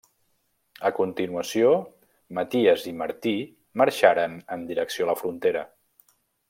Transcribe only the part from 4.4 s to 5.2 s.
en direcció la